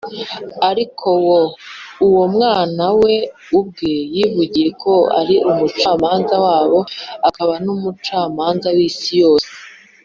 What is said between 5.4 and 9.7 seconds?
umucamanza wabo akaba n’umucamanza w’isi yose.